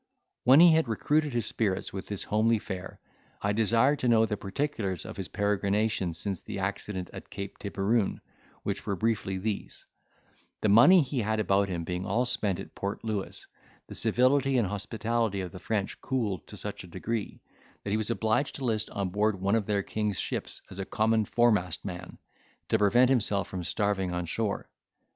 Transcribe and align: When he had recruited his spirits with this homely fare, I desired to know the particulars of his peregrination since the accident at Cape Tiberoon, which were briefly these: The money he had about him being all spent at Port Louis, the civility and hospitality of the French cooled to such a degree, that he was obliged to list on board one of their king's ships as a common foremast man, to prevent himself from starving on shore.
When 0.45 0.59
he 0.61 0.71
had 0.71 0.87
recruited 0.87 1.31
his 1.33 1.45
spirits 1.45 1.93
with 1.93 2.07
this 2.07 2.23
homely 2.23 2.57
fare, 2.57 2.99
I 3.39 3.53
desired 3.53 3.99
to 3.99 4.07
know 4.07 4.25
the 4.25 4.35
particulars 4.35 5.05
of 5.05 5.15
his 5.15 5.27
peregrination 5.27 6.15
since 6.15 6.41
the 6.41 6.57
accident 6.57 7.11
at 7.13 7.29
Cape 7.29 7.59
Tiberoon, 7.59 8.19
which 8.63 8.83
were 8.87 8.95
briefly 8.95 9.37
these: 9.37 9.85
The 10.61 10.69
money 10.69 11.03
he 11.03 11.19
had 11.19 11.39
about 11.39 11.69
him 11.69 11.83
being 11.83 12.03
all 12.07 12.25
spent 12.25 12.59
at 12.59 12.73
Port 12.73 13.03
Louis, 13.03 13.45
the 13.85 13.93
civility 13.93 14.57
and 14.57 14.65
hospitality 14.67 15.41
of 15.41 15.51
the 15.51 15.59
French 15.59 16.01
cooled 16.01 16.47
to 16.47 16.57
such 16.57 16.83
a 16.83 16.87
degree, 16.87 17.39
that 17.83 17.91
he 17.91 17.97
was 17.97 18.09
obliged 18.09 18.55
to 18.55 18.65
list 18.65 18.89
on 18.89 19.09
board 19.09 19.39
one 19.39 19.53
of 19.53 19.67
their 19.67 19.83
king's 19.83 20.19
ships 20.19 20.63
as 20.71 20.79
a 20.79 20.83
common 20.85 21.25
foremast 21.25 21.85
man, 21.85 22.17
to 22.69 22.79
prevent 22.79 23.11
himself 23.11 23.47
from 23.47 23.63
starving 23.63 24.11
on 24.11 24.25
shore. 24.25 24.67